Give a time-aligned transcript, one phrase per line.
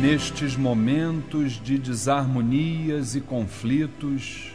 [0.00, 4.52] nestes momentos de desarmonias e conflitos,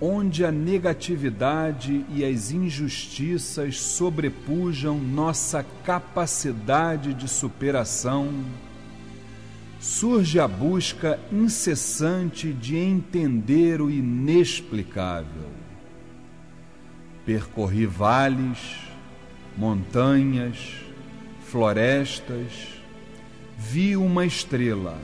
[0.00, 8.44] onde a negatividade e as injustiças sobrepujam nossa capacidade de superação,
[9.78, 15.50] surge a busca incessante de entender o inexplicável.
[17.24, 18.58] Percorri vales,
[19.56, 20.74] montanhas,
[21.44, 22.77] florestas,
[23.60, 24.96] vi uma estrela,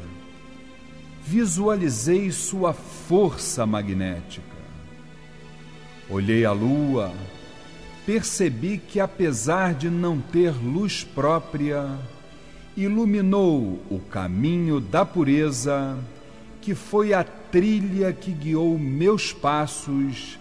[1.27, 4.55] visualizei sua força magnética.
[6.09, 7.13] Olhei a lua,
[8.07, 11.99] percebi que, apesar de não ter luz própria,
[12.77, 15.99] iluminou o caminho da pureza,
[16.61, 20.39] que foi a trilha que guiou meus passos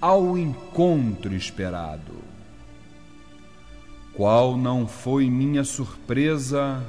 [0.00, 2.14] ao encontro esperado.
[4.14, 6.82] Qual não foi minha surpresa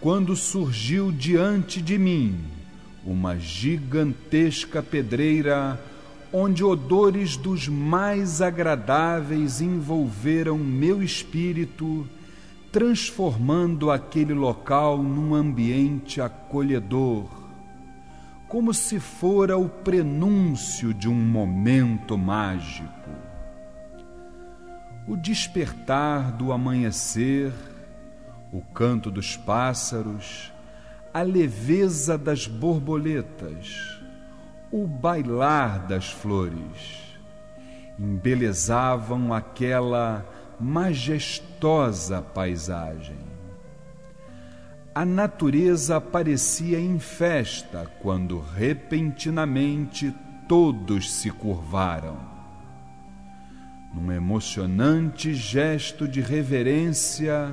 [0.00, 2.38] quando surgiu diante de mim
[3.04, 5.80] uma gigantesca pedreira
[6.32, 12.06] onde odores dos mais agradáveis envolveram meu espírito,
[12.72, 17.26] transformando aquele local num ambiente acolhedor,
[18.48, 23.10] como se fora o prenúncio de um momento mágico.
[25.06, 27.52] O despertar do amanhecer
[28.52, 30.52] o canto dos pássaros,
[31.12, 34.00] a leveza das borboletas,
[34.70, 37.18] o bailar das flores,
[37.98, 40.24] embelezavam aquela
[40.60, 43.16] majestosa paisagem.
[44.94, 50.14] A natureza aparecia em festa quando repentinamente
[50.48, 52.16] todos se curvaram.
[53.94, 57.52] Num emocionante gesto de reverência,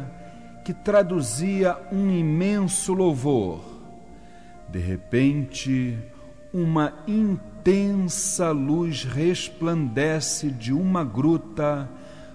[0.64, 3.62] que traduzia um imenso louvor.
[4.70, 5.98] De repente,
[6.54, 11.90] uma intensa luz resplandece de uma gruta,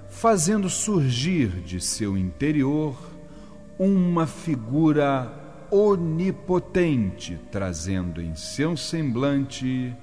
[0.08, 2.96] fazendo surgir de seu interior
[3.78, 5.32] uma figura
[5.70, 9.94] onipotente, trazendo em seu semblante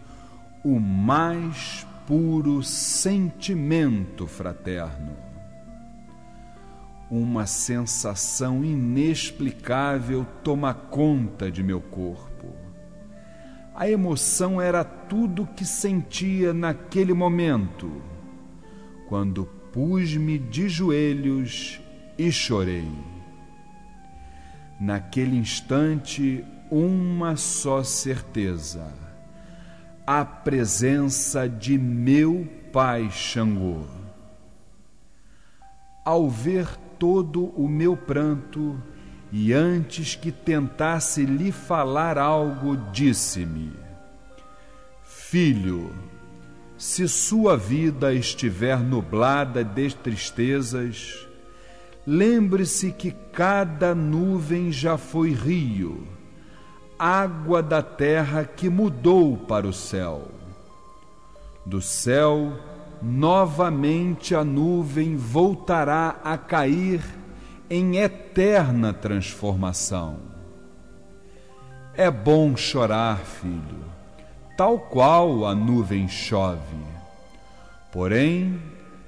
[0.64, 5.25] o mais puro sentimento fraterno
[7.10, 12.54] uma sensação inexplicável toma conta de meu corpo.
[13.76, 18.02] A emoção era tudo que sentia naquele momento,
[19.08, 21.82] quando pus-me de joelhos
[22.18, 22.90] e chorei.
[24.80, 28.88] Naquele instante, uma só certeza:
[30.08, 33.84] a presença de meu Pai Xangô.
[36.04, 38.78] Ao ver todo o meu pranto,
[39.32, 43.74] e antes que tentasse lhe falar algo, disse-me:
[45.04, 45.92] Filho,
[46.78, 51.28] se sua vida estiver nublada de tristezas,
[52.06, 56.08] lembre-se que cada nuvem já foi rio,
[56.98, 60.32] água da terra que mudou para o céu.
[61.66, 62.54] Do céu,
[63.02, 67.02] novamente a nuvem voltará a cair
[67.70, 70.18] em eterna transformação.
[71.94, 73.86] É bom chorar, filho,
[74.58, 76.78] tal qual a nuvem chove.
[77.92, 78.60] Porém,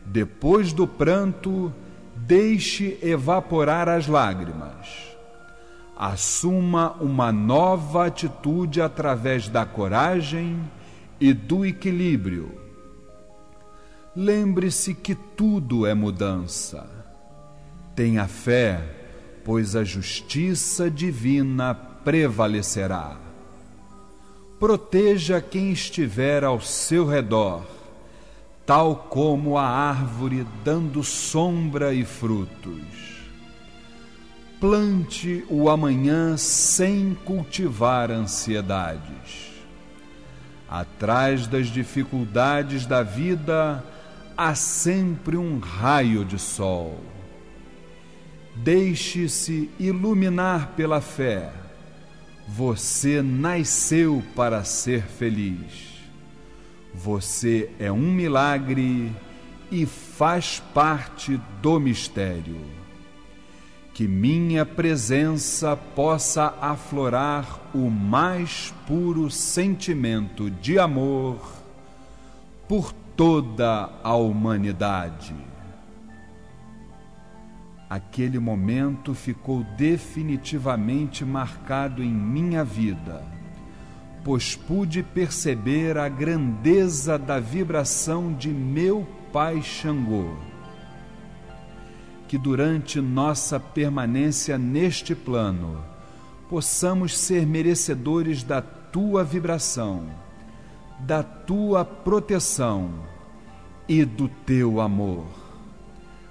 [0.05, 1.73] depois do pranto,
[2.15, 5.15] deixe evaporar as lágrimas.
[5.95, 10.59] Assuma uma nova atitude através da coragem
[11.19, 12.66] e do equilíbrio
[14.19, 16.89] Lembre-se que tudo é mudança.
[17.95, 18.81] Tenha fé,
[19.45, 23.15] pois a justiça divina prevalecerá.
[24.59, 27.63] Proteja quem estiver ao seu redor,
[28.65, 33.21] tal como a árvore dando sombra e frutos.
[34.59, 39.51] Plante o amanhã sem cultivar ansiedades.
[40.67, 43.83] Atrás das dificuldades da vida,
[44.37, 46.99] há sempre um raio de sol.
[48.55, 51.51] Deixe-se iluminar pela fé.
[52.47, 55.97] Você nasceu para ser feliz.
[56.93, 59.11] Você é um milagre
[59.71, 62.61] e faz parte do mistério.
[63.93, 71.41] Que minha presença possa aflorar o mais puro sentimento de amor
[72.67, 75.35] por toda a humanidade.
[77.89, 83.23] Aquele momento ficou definitivamente marcado em minha vida,
[84.23, 90.35] pois pude perceber a grandeza da vibração de meu Pai Xangô.
[92.27, 95.83] Que durante nossa permanência neste plano,
[96.47, 100.26] possamos ser merecedores da tua vibração,
[100.99, 102.91] da tua proteção
[103.87, 105.25] e do teu amor.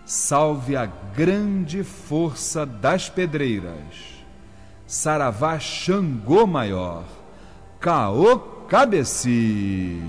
[0.05, 4.25] Salve a grande força das pedreiras.
[4.87, 7.05] Saravá Xangô Maior,
[7.81, 10.01] Caô Cabeci.